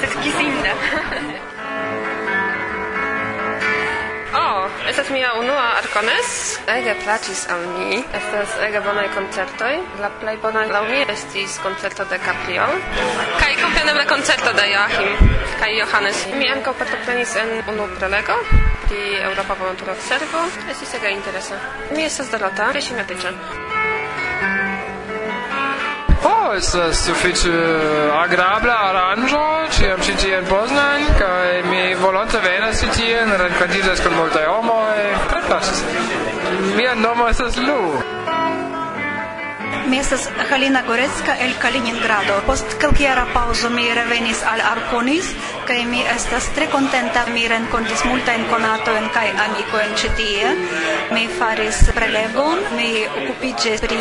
Sed 0.00 0.12
kisinde. 0.22 0.72
Oh, 4.36 4.68
estas 4.88 5.08
mia 5.10 5.32
unua 5.40 5.78
arkones. 5.78 6.58
Ege 6.68 6.92
plaĉis 7.04 7.46
al 7.48 7.62
mi. 7.72 8.02
Estas 8.18 8.52
ege 8.66 8.80
bonaj 8.84 9.06
koncertoj. 9.14 9.78
La 10.02 10.10
plej 10.20 10.36
bona 10.42 10.66
laŭ 10.68 10.82
mi 10.90 10.98
estis 11.08 11.56
koncerto 11.62 12.04
de 12.10 12.18
Capriol. 12.26 12.74
Kaj 13.40 13.54
kompreneble 13.62 14.04
koncerto 14.12 14.52
de 14.58 14.66
Joachim 14.72 15.30
kaj 15.60 15.78
Johannes. 15.78 16.26
Mi 16.36 16.50
ankaŭ 16.52 16.74
partoprenis 16.78 17.36
en 17.42 17.54
unu 17.72 17.88
prelego 17.98 18.36
pri 18.86 19.00
Europa 19.30 19.56
Volontura 19.60 19.94
Servo. 20.08 20.44
Estis 20.70 20.94
ege 21.00 21.14
interesa. 21.16 21.62
Mi 21.96 22.04
estas 22.04 22.30
Dorota 22.30 22.68
Kresimetiĉa 22.76 23.32
estas 26.54 27.00
sufiĉe 27.06 27.52
agrabla 28.20 28.76
aranĝo 28.90 29.42
ĉiam 29.76 30.02
ĉi 30.06 30.14
tie 30.22 30.36
en 30.38 30.46
Poznan 30.50 31.06
kaj 31.18 31.62
mi 31.70 31.82
volonte 32.02 32.40
venas 32.44 32.82
ĉi 32.82 32.92
tien 32.98 33.32
renkontiĝas 33.42 34.04
kun 34.04 34.16
multaj 34.20 34.46
homoj 34.50 34.96
tre 35.32 35.42
plaĉas 35.48 35.84
mia 36.76 36.94
nomo 36.94 37.28
estas 37.32 37.56
Lu. 37.68 37.80
Mi 39.86 39.98
estas 39.98 40.28
Halina 40.50 40.82
Gorecka 40.82 41.36
el 41.38 41.52
Kaliningrado. 41.62 42.40
Post 42.46 42.72
kelkjara 42.82 43.26
paŭzo 43.30 43.68
mi 43.70 43.84
revenis 43.94 44.40
al 44.42 44.58
Arkonis 44.60 45.28
kaj 45.66 45.84
mi 45.86 46.00
estas 46.14 46.48
tre 46.56 46.66
kontenta. 46.72 47.22
Mi 47.30 47.44
renkontis 47.48 48.02
multajn 48.04 48.48
konatojn 48.50 49.06
kaj 49.14 49.28
amikojn 49.44 49.94
ĉi 50.00 50.10
tie. 50.18 50.54
Mi 51.14 51.28
faris 51.38 51.78
prelegon, 51.94 52.64
mi 52.74 52.88
okupiĝis 53.06 53.84
pri 53.86 54.00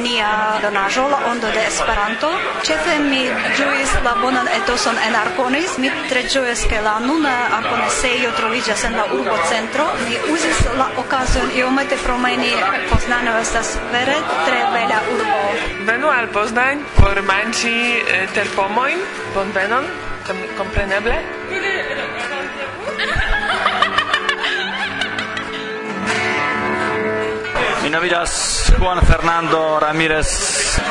nia 0.00 0.30
donaĵo 0.64 1.04
la 1.12 1.20
ondo 1.32 1.52
de 1.52 1.66
Esperanto. 1.66 2.32
Ĉefe 2.64 2.96
mi 3.04 3.20
ĝuis 3.60 3.94
la 4.06 4.16
bonan 4.22 4.48
etoson 4.60 4.96
en 5.08 5.18
Arkonis. 5.24 5.76
Mi 5.78 5.92
tre 6.08 6.24
ĝuis 6.24 6.64
ke 6.72 6.80
la 6.88 6.96
nuna 7.04 7.34
Arkonesejo 7.58 8.32
troviĝas 8.40 8.86
en 8.88 8.96
la 8.96 9.04
urbocentro. 9.18 9.90
Mi 10.08 10.16
uzis 10.32 10.64
la 10.80 10.88
okazon 11.04 11.52
iomete 11.60 12.00
promeni 12.04 12.56
Poznano 12.88 13.36
estas 13.44 13.76
vere 13.92 14.16
tre 14.46 14.64
bela 14.72 15.04
urbo 15.12 15.17
Venu 15.88 16.08
al 16.12 16.28
Poznań 16.34 16.84
por 16.96 17.22
manĝi 17.22 18.02
terpomojn. 18.34 18.98
Bonvenon, 19.34 19.84
kompreneble. 20.58 21.16
Mi 27.88 27.92
nomidas 27.92 28.72
Juan 28.78 29.00
Fernando 29.06 29.80
Ramirez 29.80 30.28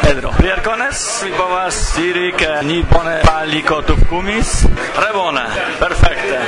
Pedro. 0.02 0.32
Priarcones, 0.38 1.22
mi 1.24 1.32
povas 1.38 1.94
diri 1.98 2.32
ke 2.34 2.64
ni 2.64 2.82
bone 2.82 3.20
palikotuvkumis. 3.22 4.66
Tre 4.96 5.10
bone, 5.14 5.44
perfekte. 5.80 6.40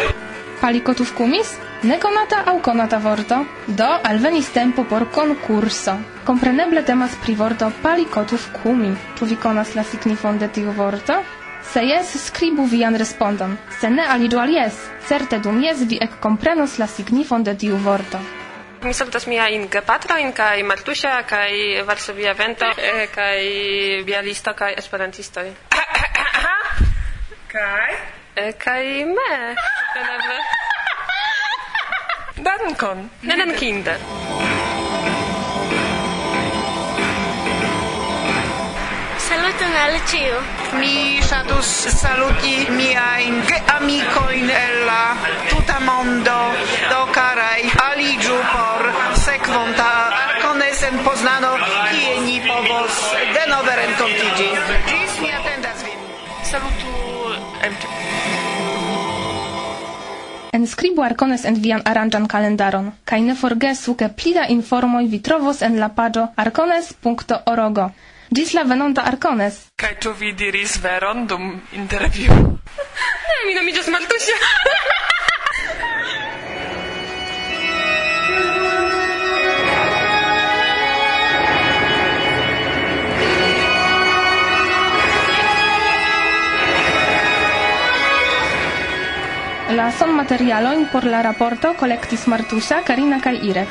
Palikotuvkumis? 0.61 1.68
Nekonata 1.79 2.41
aŭ 2.51 2.57
konata 2.59 2.97
vorto, 2.99 3.35
do 3.67 3.85
alvenis 4.03 4.49
tempo 4.51 4.83
por 4.83 5.05
konkurso. 5.15 5.93
Kompreneble 6.27 6.83
temas 6.83 7.15
pri 7.23 7.35
vorto 7.39 7.69
palikotów 7.83 8.49
kumi. 8.51 8.89
Ĉu 9.15 9.25
vi 9.25 9.37
konas 9.39 9.71
la 9.75 9.85
signifon 9.87 10.37
de 10.37 10.49
tiu 10.51 10.73
vorto? 10.75 11.15
Se 11.71 11.79
jes, 11.79 12.11
skribu 12.25 12.65
vian 12.67 12.99
respondon. 12.99 13.55
Se 13.79 13.89
ne 13.89 14.03
aliĝu 14.03 14.41
al 14.43 14.51
jes, 14.51 14.75
certe 15.07 15.39
dum 15.39 15.63
jes 15.63 15.87
vi 15.87 16.01
ekkomprenos 16.03 16.77
la 16.83 16.87
signifon 16.87 17.47
de 17.47 17.55
tiu 17.55 17.77
vorto. 17.77 18.19
Mi 18.83 18.93
salutas 18.93 19.27
miajn 19.27 19.69
gepatrojn 19.71 20.35
kaj 20.35 20.63
Martusia 20.63 21.23
kaj 21.23 21.83
Varsovia 21.87 22.33
Vento 22.33 22.67
eh, 22.75 23.07
kaj 23.15 23.39
Bialisto 24.03 24.51
kaj 24.53 24.75
Esperantistoj. 24.83 25.47
kaj? 27.55 27.99
Eh, 28.35 28.51
kaj 28.59 28.83
me. 29.15 29.29
Dankon, 32.43 33.09
nenenkinde. 33.21 33.95
Saluton 39.27 39.75
al 39.85 39.95
ciu. 40.07 40.37
Mi 40.79 41.19
ŝatus 41.29 41.69
saluti 41.99 42.53
miajn 42.77 43.41
geamikojn 43.49 44.49
el 44.61 44.77
la 44.87 45.03
tuta 45.49 45.79
mondo. 45.83 46.39
Do 46.91 47.01
karaj, 47.17 47.61
aliĝu 47.89 48.39
por 48.53 48.89
sekvonta 49.25 49.91
konesen 50.41 51.03
Poznano, 51.03 51.53
kie 51.91 52.19
ni 52.25 52.39
povos 52.47 53.03
denove 53.35 53.75
renkontiĝi. 53.83 54.51
Ĝis 54.91 55.19
mi 55.23 55.33
atendas 55.41 55.83
vin. 55.83 55.99
Salutu 56.51 56.93
MTP. 57.71 58.38
Enskribu 60.59 61.03
arcones 61.05 61.45
en 61.49 61.57
vian 61.63 61.81
aranĝan 61.89 62.25
kalendaron 62.31 62.87
kaj 63.11 63.19
ne 63.27 63.35
forgesu 63.41 63.93
ke 64.01 64.09
pli 64.21 64.33
da 64.37 64.47
informoj 64.55 65.03
vi 65.13 65.19
trovos 65.27 65.61
en 65.67 65.77
la 65.83 65.89
paĝo 65.99 66.25
arcones.org. 66.43 67.79
Ĝis 68.39 68.51
la 68.57 68.63
venonta 68.71 69.05
arcones. 69.11 69.61
Kaj 69.83 69.93
ĉu 70.03 70.15
vi 70.19 70.33
diris 70.41 70.75
veron 70.83 71.27
dum 71.31 71.51
intervjuo? 71.83 72.41
ne, 73.29 73.39
mi 73.47 73.55
nomiĝas 73.61 73.93
Martusia. 73.95 74.41
La 89.89 89.97
son 89.97 90.15
materialojn 90.15 90.85
por 90.91 91.03
la 91.03 91.23
raporto 91.23 91.73
kolektis 91.73 92.27
Martusia, 92.27 92.83
Karina 92.85 93.17
kaj 93.19 93.39
Irek. 93.41 93.69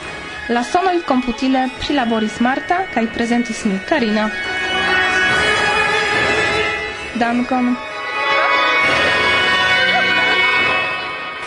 La 0.50 0.64
sonoj 0.66 1.04
komputile 1.06 1.60
prilaboris 1.78 2.40
Marta 2.42 2.78
kaj 2.90 3.04
prezentis 3.14 3.60
mi, 3.70 3.76
Karina. 3.86 4.24
Dankon. 7.22 7.70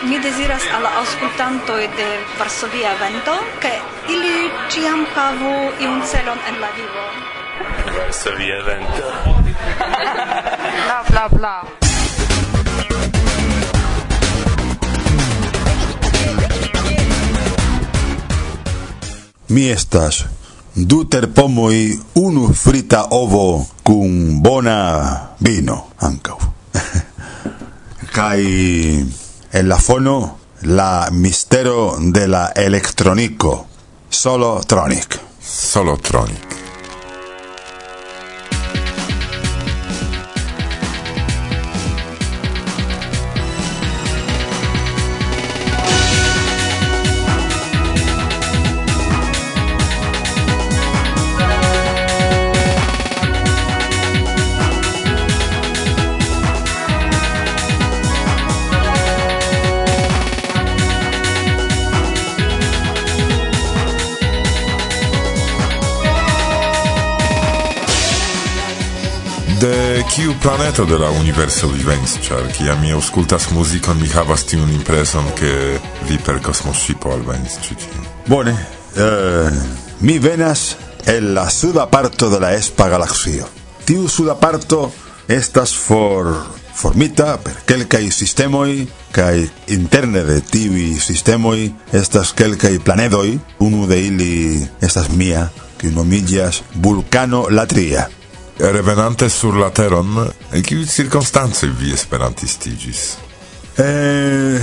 Mi 0.08 0.22
deziras 0.24 0.64
al 0.78 0.88
aŭskultantoj 1.02 1.82
de 2.00 2.08
Varsovia 2.40 2.96
Vento, 3.04 3.36
ke 3.60 3.74
ili 4.16 4.48
ĉiam 4.72 5.04
havu 5.12 5.52
iun 5.84 6.00
celon 6.14 6.40
en 6.48 6.60
la 6.64 6.72
vivo. 6.80 7.06
Varsovia 8.00 8.64
Vento. 8.72 9.14
bla 10.88 11.02
bla 11.10 11.28
bla. 11.36 11.81
Mi 19.52 19.70
estas 19.70 20.24
du 20.74 21.04
terpomoi, 21.04 21.98
unu 22.14 22.54
frita 22.54 23.06
ovo 23.10 23.66
cum 23.82 24.42
bona 24.42 24.78
vino 25.38 25.76
ancau. 25.98 26.38
Kai 28.16 28.46
en 29.52 29.68
la 29.68 29.78
fono 29.78 30.38
la 30.60 31.08
mistero 31.10 31.96
de 32.00 32.26
la 32.26 32.52
electronico 32.54 33.66
solo 34.08 34.62
tronic. 34.66 35.20
Solo 35.40 35.96
tronic. 35.96 36.51
Kiu 70.12 70.34
planeto 70.42 70.84
de 70.84 70.98
la 70.98 71.08
universo 71.10 71.70
vi 71.72 71.86
venis, 71.88 72.18
ĉar 72.20 72.50
kiam 72.52 72.82
mi 72.84 72.90
aŭskultas 72.92 73.46
muzikon, 73.56 73.96
mi 73.96 74.10
havas 74.12 74.44
tiun 74.44 74.68
impreson, 74.68 75.30
ke 75.38 75.52
vi 76.04 76.18
per 76.20 76.36
kosmoŝipo 76.44 77.14
alvenis 77.14 77.56
ĉi 77.64 77.76
tie. 77.80 78.02
Bone, 78.26 78.52
eh, 78.52 79.56
mi 80.04 80.18
venas 80.20 80.76
el 81.08 81.32
la 81.32 81.48
suda 81.48 81.86
parto 81.88 82.28
de 82.28 82.42
la 82.44 82.52
espa 82.52 82.90
galaxio. 82.92 83.48
Tiu 83.88 84.04
suda 84.08 84.36
parto 84.36 84.92
estas 85.28 85.72
for 85.72 86.28
formita 86.76 87.38
per 87.40 87.64
kelkaj 87.64 88.04
sistemoj 88.12 88.86
kaj 89.16 89.46
interne 89.72 90.26
de 90.28 90.40
tiuj 90.44 91.00
sistemoj 91.00 91.70
estas 91.92 92.36
kelkaj 92.36 92.78
planedoj, 92.84 93.38
unu 93.64 93.86
de 93.86 94.06
ili 94.06 94.34
estas 94.80 95.08
mia, 95.08 95.48
kiu 95.80 95.96
nomiĝas 95.96 96.66
Vulcano 96.74 97.46
Latria 97.48 98.10
revenante 98.58 99.30
sur 99.30 99.56
la 99.56 99.70
teron, 99.70 100.32
en 100.52 100.62
kiu 100.62 100.86
circunstance 100.86 101.66
vi 101.66 101.92
esperantistigis? 101.92 103.16
Eh, 103.78 104.60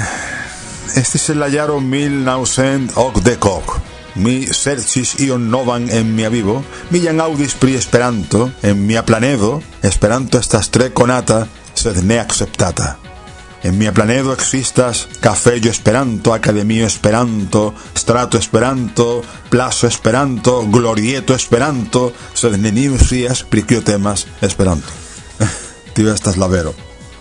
estis 0.95 1.29
en 1.29 1.39
la 1.39 1.49
jaro 1.49 1.79
1980 1.79 3.81
mi 4.15 4.47
sercis 4.51 5.15
ion 5.19 5.49
novan 5.49 5.89
en 5.89 6.15
mia 6.15 6.29
vivo, 6.29 6.63
mi 6.89 7.01
jam 7.03 7.21
aŭdis 7.23 7.55
pri 7.59 7.77
Esperanto 7.79 8.49
en 8.61 8.85
mia 8.85 9.05
planedo, 9.05 9.61
Esperanto 9.83 10.39
estas 10.39 10.69
tre 10.69 10.91
konata, 10.91 11.45
sed 11.75 12.03
ne 12.03 12.19
akceptata. 12.19 13.08
En 13.61 13.77
mia 13.77 13.93
planedo 13.93 14.31
existas 14.33 15.07
cafejo 15.19 15.69
Esperanto, 15.69 16.33
Academio 16.33 16.85
Esperanto, 16.85 17.73
Strato 17.93 18.37
Esperanto, 18.37 19.21
Plazo 19.49 19.85
Esperanto, 19.87 20.65
Glorieto 20.67 21.35
Esperanto, 21.35 22.13
sed 22.33 22.55
neniu 22.55 22.95
temas 23.83 24.27
Esperanto. 24.41 24.87
Tio 25.93 26.13
estas 26.13 26.37
la. 26.37 26.47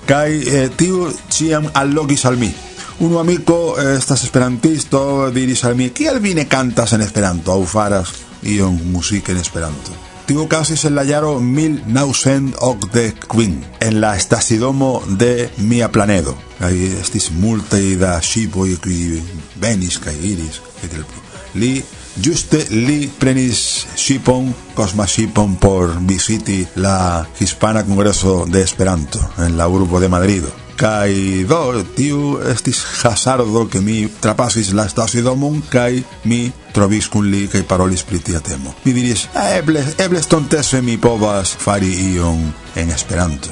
Kaj 0.07 0.31
eh, 0.31 0.71
tiu 0.71 1.11
ĉiam 1.29 1.69
allogis 1.75 2.25
al 2.25 2.39
mi. 2.39 2.53
Unu 3.01 3.19
amiko 3.19 3.75
eh, 3.77 3.97
estas 3.99 4.23
esperantisto 4.25 5.31
diris 5.31 5.65
al 5.65 5.75
mi, 5.75 5.91
kial 5.91 6.21
cantas 6.49 6.93
en 6.93 7.03
Esperanto 7.03 7.53
aŭ 7.53 7.65
faras 7.67 8.15
ion 8.43 8.79
muzike 8.93 9.33
en 9.33 9.39
Esperanto? 9.39 10.08
Tibucasis 10.29 10.85
el 10.85 10.95
laiaro 10.95 11.41
mil 11.41 11.83
nausend 11.87 12.55
hoc 12.61 12.91
de 12.93 13.15
quin, 13.33 13.65
en 13.81 14.03
la 14.03 14.15
estasidomo 14.15 15.03
de 15.09 15.49
mia 15.57 15.91
planedo. 15.91 16.37
Ahí 16.61 16.85
estis 17.01 17.31
multae 17.33 17.97
da 17.97 18.19
shipoi 18.21 18.77
qui 18.77 19.23
venis 19.57 19.97
kai 19.99 20.19
iris, 20.21 20.61
Li 21.55 21.83
Juste 22.21 22.65
li 22.69 23.07
prenis 23.07 23.87
shipon, 23.97 24.53
cosma 24.75 25.07
shipon 25.07 25.55
por 25.57 25.97
visiti 26.03 26.67
la 26.75 27.27
Hispana 27.39 27.85
Congreso 27.85 28.45
de 28.45 28.63
Esperanto 28.63 29.21
en 29.39 29.57
la 29.57 29.69
urbo 29.69 30.01
de 30.01 30.09
Madrido. 30.09 30.68
kai 30.79 31.45
do 31.49 31.83
tiu 31.97 32.39
estis 32.53 32.81
hazardo 33.03 33.67
ke 33.67 33.81
mi 33.83 34.07
trapasis 34.21 34.73
la 34.73 34.87
mun 35.35 35.63
kai 35.71 36.05
mi 36.25 36.51
trovis 36.73 37.09
kun 37.09 37.31
li 37.31 37.49
kaj 37.49 37.63
parolis 37.67 38.03
pri 38.03 38.19
tia 38.19 38.41
temo. 38.41 38.75
Mi 38.85 38.93
diris, 38.93 39.29
ah, 39.35 39.57
eble, 39.59 39.85
eble 39.99 40.23
stontese 40.23 40.81
mi 40.83 40.97
povas 40.97 41.57
fari 41.59 42.15
ion 42.15 42.53
en 42.77 42.91
Esperanto. 42.91 43.49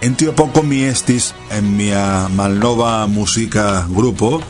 En 0.00 0.14
tio 0.14 0.32
poco 0.32 0.62
mi 0.62 0.84
estis 0.84 1.34
en 1.50 1.76
mia 1.76 2.28
malnova 2.28 3.06
muzika 3.06 3.86
grupo, 3.90 4.40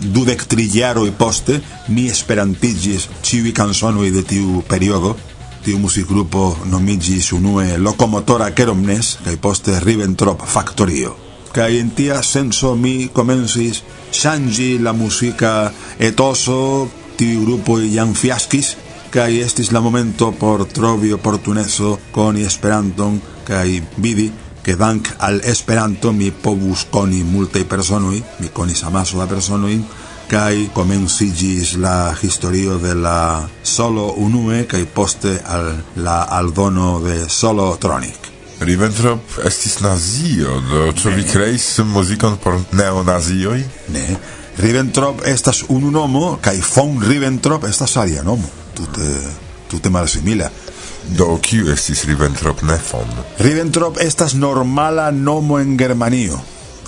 dudek 0.00 0.46
trillaroj 0.48 1.10
poste, 1.18 1.60
mi 1.88 2.08
esperantigis 2.08 3.08
ĉiuj 3.22 3.52
canzonoi 3.52 4.10
de 4.10 4.22
tiu 4.24 4.62
periodo, 4.68 5.16
tiu 5.64 5.78
muzikgrupo 5.78 6.56
nomigis 6.72 7.32
unue 7.32 7.76
Locomotora 7.76 8.50
Keromnes 8.56 9.18
kaj 9.24 9.36
poste 9.36 9.76
Ribbentrop 9.80 10.46
Factorio 10.46 11.23
kai 11.54 11.78
en 11.78 11.90
tia 11.94 12.22
senso 12.22 12.74
mi 12.74 13.08
comensis 13.14 13.82
shangi 14.10 14.78
la 14.78 14.92
musica 14.92 15.72
etoso 15.98 16.88
tiu 17.16 17.44
grupo 17.46 17.78
iam 17.78 18.14
Fiaskis 18.14 18.74
kai 19.14 19.38
estis 19.40 19.70
la 19.70 19.80
momento 19.80 20.32
por 20.32 20.66
trovi 20.66 21.12
opportuneso 21.14 21.98
koni 22.10 22.42
esperanton 22.42 23.20
kai 23.46 23.82
vidi 23.96 24.32
che 24.64 24.76
dank 24.76 25.14
al 25.18 25.40
esperanto 25.44 26.10
mi 26.10 26.30
povus 26.32 26.86
coni 26.88 27.22
multae 27.22 27.66
personoi, 27.66 28.24
mi 28.38 28.48
conis 28.50 28.82
amaso 28.82 29.18
da 29.18 29.26
personoi, 29.26 29.84
kai 30.26 30.70
comencigis 30.72 31.76
la 31.76 32.16
historio 32.22 32.78
de 32.78 32.94
la 32.94 33.46
solo 33.60 34.14
unue 34.16 34.64
kai 34.64 34.86
poste 34.86 35.36
al 35.44 35.84
la 36.00 36.22
aldono 36.22 37.00
de 37.04 37.28
solo 37.28 37.76
tronic. 37.78 38.33
Ribbentrop 38.60 39.38
estis 39.46 39.80
nazio, 39.80 40.60
do 40.70 40.92
ĉu 40.92 41.10
vi 41.16 41.24
kreis 41.26 41.66
muzikon 41.84 42.36
por 42.42 42.60
neonazioj? 42.72 43.64
Ne. 43.94 44.04
Ribbentrop 44.58 45.24
estas 45.26 45.64
unu 45.68 45.90
nomo 45.90 46.38
kaj 46.42 46.60
von 46.74 47.02
Ribbentrop 47.02 47.64
estas 47.68 47.96
alia 47.96 48.22
nomo. 48.22 48.48
Tute 48.76 49.10
tute 49.70 49.90
malsimila. 49.90 50.48
Do 51.18 51.38
kiu 51.42 51.68
estis 51.72 52.04
Ribbentrop 52.08 52.62
ne 52.62 52.78
von? 52.92 53.10
Ribbentrop 53.38 53.98
estas 54.00 54.34
normala 54.34 55.10
nomo 55.10 55.58
en 55.58 55.76
Germanio. 55.78 56.38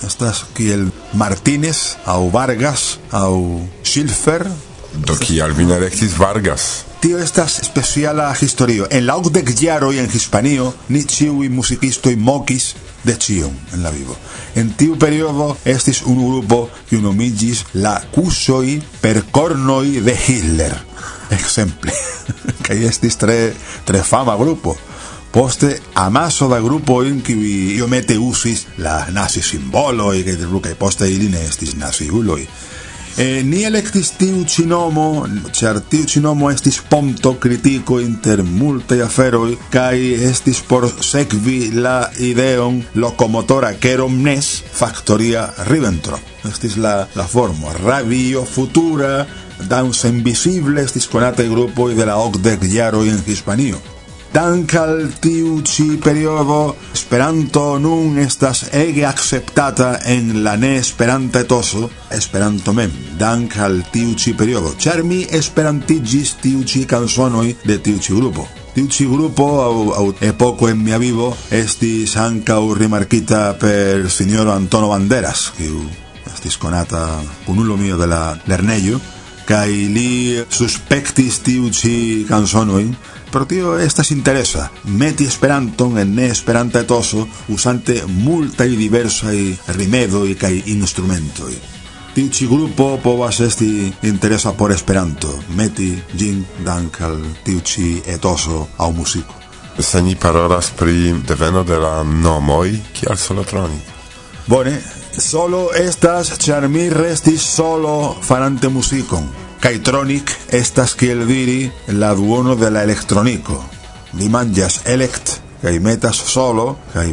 Estas 0.05 0.45
kiel 0.53 0.87
Martinez, 1.13 1.97
au 2.05 2.29
Vargas, 2.31 2.99
au 3.11 3.67
Schilfer. 3.83 4.45
Do 4.93 5.15
kial 5.19 5.51
vi 5.57 5.65
ne 5.65 5.79
Vargas? 6.17 6.85
tio 7.07 7.19
estas 7.19 7.59
speciala 7.63 8.35
historio. 8.41 8.87
En 8.91 9.05
la 9.07 9.15
okdek 9.15 9.53
jaroj 9.61 9.95
en 10.01 10.09
Hispanio 10.11 10.73
ni 10.89 11.05
ĉiuj 11.07 11.47
muzikistoj 11.55 12.17
mokis 12.19 12.65
de 13.07 13.13
ĉion 13.15 13.53
en 13.77 13.85
la 13.85 13.93
vivo. 13.95 14.17
En 14.59 14.73
tiu 14.75 14.97
periodo 14.99 15.53
estis 15.63 16.01
un 16.03 16.19
grupo 16.19 16.65
kiu 16.89 16.99
nomigis 16.99 17.63
la 17.79 17.93
Kusoj 18.11 18.73
per 18.99 19.21
Kornoj 19.31 20.01
de 20.03 20.17
Hitler. 20.25 20.75
Ekzemple, 21.31 21.95
kaj 22.67 22.77
estis 22.89 23.15
tre 23.15 23.39
tre 23.87 24.03
fama 24.03 24.35
grupo. 24.35 24.75
Poste 25.31 25.77
amaso 25.93 26.49
da 26.51 26.59
grupo 26.59 27.05
en 27.07 27.21
kiuj 27.23 27.77
iomete 27.77 28.19
usis 28.19 28.65
la 28.83 29.05
nazi 29.15 29.41
simboloj 29.41 30.25
kaj 30.63 30.75
poste 30.75 31.07
ili 31.07 31.29
ne 31.29 31.45
estis 31.47 31.77
naziuloj. 31.79 32.43
E 33.17 33.41
ni 33.41 33.63
electis 33.65 34.11
tiu 34.13 34.43
ci 34.45 34.67
nomo, 34.69 35.25
char 35.49 35.79
tiu 35.81 36.05
ci 36.05 36.19
nomo 36.21 36.51
estis 36.53 36.77
ponto 36.85 37.31
critico 37.41 37.97
inter 37.97 38.43
multe 38.45 38.99
aferoi, 39.01 39.57
cae 39.73 40.11
estis 40.29 40.61
por 40.61 40.85
sekvi 40.85 41.71
la 41.73 42.11
ideon 42.21 42.77
locomotora 42.93 43.73
querom 43.81 44.21
nes 44.21 44.51
factoria 44.61 45.47
Ribbentrop. 45.65 46.21
Estis 46.45 46.77
la, 46.77 47.07
la 47.17 47.25
formo, 47.25 47.73
radio 47.81 48.45
futura, 48.45 49.25
dans 49.65 50.05
invisibles 50.05 50.93
conate 51.09 51.49
grupoi 51.49 51.95
de 51.95 52.05
la 52.05 52.21
ocdec 52.21 52.69
jaroi 52.69 53.09
en 53.09 53.23
Hispanio 53.25 53.96
dank 54.33 54.73
al 54.75 55.13
tiu 55.19 55.61
ci 55.61 55.97
periodo 56.03 56.75
Esperanto 56.93 57.77
nun 57.79 58.17
estas 58.17 58.65
ege 58.71 59.05
acceptata 59.05 59.99
en 60.05 60.43
la 60.43 60.55
ne 60.55 60.75
Esperanta 60.77 61.39
etoso 61.39 61.89
Esperanto 62.11 62.73
mem. 62.73 62.91
Dank 63.17 63.57
al 63.57 63.83
tiu 63.91 64.13
ci 64.15 64.33
periodo. 64.33 64.75
Char 64.79 65.03
mi 65.03 65.25
esperantigis 65.29 66.35
tiu 66.41 66.63
ci 66.63 66.85
canzonoi 66.85 67.55
de 67.63 67.81
tiu 67.81 67.99
ci 67.99 68.13
grupo. 68.13 68.47
Tiu 68.73 68.87
ci 68.87 69.05
grupo 69.05 69.61
au, 69.61 69.89
au 69.89 70.13
epoco 70.19 70.69
en 70.69 70.83
mia 70.83 70.97
vivo 70.97 71.35
estis 71.49 72.15
ancau 72.15 72.73
rimarkita 72.73 73.53
per 73.53 74.09
signoro 74.11 74.51
Antono 74.51 74.89
Banderas 74.89 75.51
kiu 75.57 75.81
estis 76.29 76.57
conata 76.57 77.21
cunulo 77.45 77.77
mio 77.77 77.97
de 77.97 78.05
la 78.05 78.37
lernejo 78.45 78.99
Kai 79.47 79.87
li 79.87 80.43
suspectis 80.51 81.39
tiu 81.39 81.69
ci 81.71 82.25
canzonoi 82.27 82.91
Pro 83.31 83.45
tio 83.45 83.77
estas 83.79 84.11
interesa 84.11 84.69
meti 84.83 85.25
Esperanton 85.25 85.97
en 85.97 86.15
ne 86.15 86.29
Esperanta 86.31 86.79
etoso 86.79 87.27
usante 87.47 88.01
multaj 88.07 88.69
diversaj 88.69 89.39
rimedoj 89.77 90.35
kaj 90.39 90.61
instrumentoj. 90.65 91.51
Tiu 92.15 92.29
ĉi 92.33 92.47
grupo 92.47 92.85
povas 93.03 93.39
esti 93.45 93.91
interesa 94.09 94.53
por 94.57 94.71
Esperanto, 94.71 95.35
meti 95.59 95.91
ĝin 96.17 96.39
dank' 96.65 97.01
al 97.05 97.19
tiu 97.43 97.59
ĉi 97.61 97.89
etoso 98.15 98.67
aŭ 98.77 98.91
muziko. 98.91 99.35
Se 99.79 100.01
ni 100.01 100.15
parolas 100.15 100.71
pri 100.77 101.13
deveno 101.27 101.63
de 101.63 101.77
la 101.77 102.03
nomoj 102.03 102.71
kial 102.93 103.17
solotroni. 103.17 103.77
Bone, 104.47 104.79
solo 105.19 105.67
estas 105.75 106.31
ĉar 106.39 106.67
mi 106.67 106.89
restis 106.89 107.43
solo 107.55 108.15
farante 108.21 108.69
muzikon. 108.69 109.46
Kaitronic 109.59 110.31
estas 110.53 110.93
kiel 110.95 111.25
diri 111.27 111.71
la 111.97 112.13
duono 112.15 112.55
de 112.55 112.69
la 112.71 112.83
elektroniko. 112.85 113.57
Li 114.13 114.29
manĝas 114.29 114.81
elekt 114.85 115.39
kaj 115.61 115.79
metas 115.83 116.21
solo 116.29 116.67
kaj 116.93 117.07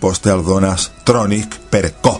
poste 0.00 0.30
aldonas 0.30 0.90
tronic 1.04 1.54
per 1.70 1.90
co, 2.02 2.18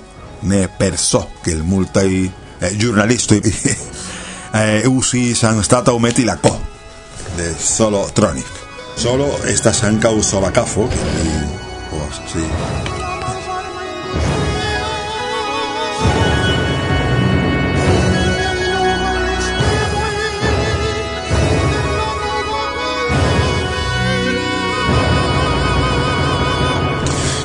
ne 0.48 0.68
per 0.78 0.96
so, 0.98 1.24
kiel 1.44 1.62
multaj 1.66 2.08
eh, 2.08 2.70
ĵurnalistoj 2.80 3.40
eh, 3.50 4.88
uzis 4.88 5.44
anstataŭ 5.44 5.98
meti 5.98 6.24
la 6.24 6.38
co 6.40 6.54
de 7.37 7.52
solo 7.58 8.06
tronic. 8.14 8.50
Solo 8.96 9.28
estas 9.50 9.82
ankaŭ 9.84 10.20
solakafo, 10.22 10.88
kiel... 10.88 11.48
Pues, 11.90 12.18
oh, 12.18 12.28
sí. 12.32 12.93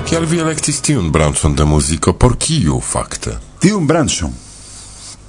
Kial 0.09 0.23
vi 0.25 0.39
electis 0.41 0.79
tiun 0.81 1.11
branchon 1.13 1.53
de 1.53 1.65
muziko? 1.69 2.15
Por 2.17 2.33
kiu, 2.41 2.79
fakte? 2.81 3.35
Tiun 3.61 3.85
branchon? 3.85 4.31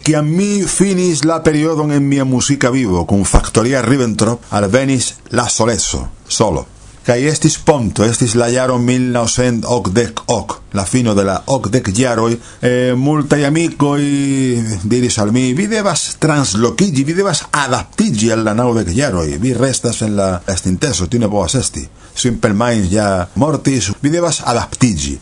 Kiam 0.00 0.30
mi 0.32 0.62
finis 0.64 1.20
la 1.28 1.36
periodon 1.44 1.92
en 1.92 2.06
mia 2.08 2.24
musica 2.24 2.70
vivo 2.72 3.02
kun 3.04 3.26
Factoria 3.28 3.82
Ribbentrop 3.84 4.46
alvenis 4.56 5.10
la 5.36 5.44
solezo, 5.52 6.00
solo. 6.24 6.64
Kai 7.10 7.24
estis 7.26 7.56
ponto, 7.66 8.04
estis 8.06 8.36
la 8.38 8.46
jaro 8.54 8.76
1980 8.78 10.28
ok, 10.30 10.52
la 10.78 10.84
fino 10.86 11.10
de 11.18 11.24
la 11.26 11.40
ocdec 11.50 11.88
jaroi, 11.90 12.36
eh, 12.62 12.92
multai 12.94 13.40
amicoi 13.48 14.60
diris 14.84 15.16
al 15.18 15.32
mi, 15.34 15.48
vi 15.58 15.66
devas 15.66 16.04
translocigi, 16.22 17.02
vi 17.02 17.16
devas 17.18 17.40
adaptigi 17.50 18.30
al 18.30 18.44
la 18.46 18.54
naudec 18.54 18.92
jaroi, 18.94 19.40
vi 19.42 19.50
restas 19.58 20.04
en 20.06 20.14
la 20.14 20.28
estinteso, 20.46 21.08
tine 21.10 21.26
povas 21.26 21.56
esti, 21.58 21.82
simple 22.14 22.54
minds 22.54 22.92
ja 22.92 23.08
mortis, 23.34 23.90
vi 23.98 24.12
devas 24.14 24.44
adaptigi 24.46 25.16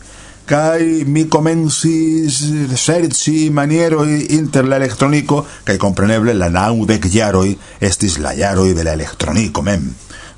kai 0.49 1.05
mi 1.05 1.27
comensis 1.29 2.37
serci 2.77 3.49
manieroi 3.53 4.27
inter 4.37 4.69
la 4.69 4.77
electronico, 4.77 5.41
kai 5.63 5.77
compreneble 5.81 6.37
la 6.37 6.51
naudec 6.53 7.09
jaroi 7.09 7.57
estis 7.81 8.19
la 8.21 8.35
jaroi 8.37 8.75
de 8.77 8.85
la 8.85 8.93
electronico 8.93 9.65
mem. 9.65 9.89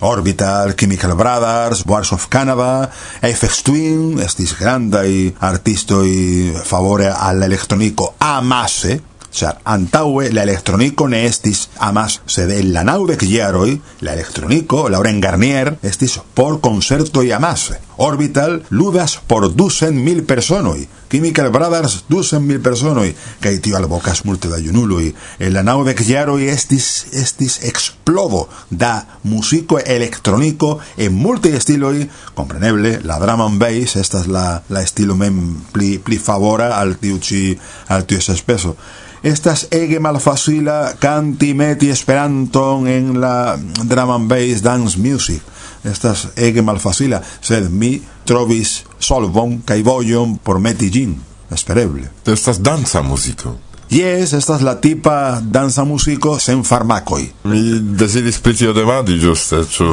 Orbital, 0.02 0.74
Chemical 0.76 1.16
Brothers, 1.16 1.84
Wars 1.86 2.12
of 2.12 2.28
Canada, 2.28 2.90
Aphex 3.22 3.62
Twin, 3.62 4.20
estis 4.20 4.56
grandai 4.58 5.34
artistoi 5.38 6.52
favore 6.64 7.10
al 7.12 7.42
electronico 7.42 8.16
amase, 8.18 9.02
char 9.32 9.62
antaue 9.63 10.32
la 10.32 10.44
electronico 10.44 11.08
ne 11.08 11.26
estis 11.26 11.70
amas, 11.80 12.22
sed 12.26 12.52
en 12.52 12.74
la 12.74 12.84
naudec 12.84 13.24
jaroi, 13.24 13.82
la 14.02 14.13
electronico, 14.13 14.89
Lauren 14.89 15.22
Garnier, 15.22 15.78
estis 15.82 16.20
por 16.34 16.60
concerto 16.62 17.24
y 17.24 17.32
amase. 17.32 17.80
Orbital 17.98 18.63
ludas 18.70 19.20
por 19.28 19.56
ducen 19.56 20.04
mil 20.04 20.24
personoi, 20.24 20.88
Chemical 21.12 21.50
Brothers 21.50 22.06
ducen 22.08 22.48
mil 22.48 22.62
personoi, 22.62 23.13
kai 23.44 23.60
tio 23.60 23.76
albocas 23.78 24.24
multe 24.26 24.48
da 24.48 24.58
junuloi. 24.63 25.12
En 25.39 25.54
la 25.54 25.63
naudec 25.63 26.00
jaroi 26.08 26.48
estis, 26.48 27.08
estis 27.12 27.60
explodo 27.67 28.48
da 28.70 29.20
musico 29.24 29.78
electronico 29.80 30.80
en 30.98 31.13
multe 31.13 31.52
estiloi, 31.56 32.10
compreneble, 32.34 33.02
la 33.04 33.20
drum 33.20 33.41
and 33.41 33.60
bass, 33.60 33.98
estas 34.00 34.28
la, 34.28 34.63
la 34.70 34.82
estilo 34.82 35.15
mem 35.20 35.60
pli, 35.72 35.98
pli 36.00 36.17
favora 36.17 36.78
al 36.80 36.96
tiu 36.98 37.20
ci, 37.20 37.60
al 37.88 38.08
tiu 38.08 38.24
espeso. 38.24 38.78
estas 39.24 39.68
ege 39.72 40.00
malfacila 40.00 40.94
canti 41.00 41.54
meti 41.54 41.90
esperanton 41.90 42.88
en 42.88 43.20
la 43.22 43.58
drum 43.84 44.10
and 44.10 44.30
bass 44.30 44.62
dance 44.62 44.98
music. 44.98 45.42
Estas 45.84 46.28
ege 46.36 46.62
malfacila 46.62 47.22
sed 47.42 47.70
mi 47.72 48.02
trovis 48.26 48.82
solvon 49.00 49.62
kaj 49.66 49.82
vojon 49.84 50.38
por 50.44 50.60
meti 50.60 50.90
ĝin. 50.90 51.16
Espereble. 51.52 52.08
Estas 52.26 52.62
danca 52.64 53.02
muziko. 53.02 53.58
Yes, 53.91 54.34
estas 54.34 54.62
la 54.62 54.82
tipa 54.82 55.41
danza 55.41 55.84
muziko 55.84 56.39
sen 56.39 56.63
farmakoj. 56.63 57.21
Mi 57.43 57.80
deziris 57.80 58.38
pri 58.39 58.54
tio 58.56 58.73
demandi 58.73 59.17
ĝuste, 59.19 59.65
ĉu 59.67 59.88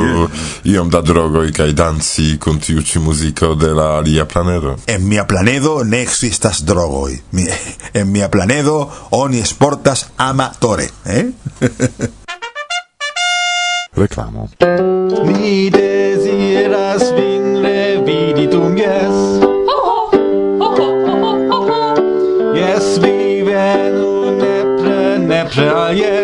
iom 0.64 0.90
da 0.90 1.00
drogoj 1.02 1.50
kaj 1.52 1.72
danci 1.72 2.36
kun 2.38 2.60
tiu 2.62 2.82
ĉi 2.82 2.98
muziko 3.02 3.54
de 3.54 3.72
la 3.74 3.88
alia 3.96 4.24
planedo. 4.24 4.76
En 4.86 5.08
mia 5.08 5.24
planedo 5.24 5.82
ne 5.84 6.02
ekzistas 6.02 6.62
drogoj. 6.62 7.18
Mi, 7.32 7.46
en 7.94 8.12
mia 8.12 8.28
planedo 8.28 8.90
oni 9.10 9.38
esportas 9.40 10.06
amatore, 10.16 10.88
eh? 11.04 11.24
Reklamo. 13.98 14.48
Mi 15.26 15.70
deziras 15.70 17.02
vin 17.16 17.62
revidi 17.62 18.46
dum 18.46 18.76
jes 18.78 19.07
Yeah. 25.58 25.94
je 25.94 26.17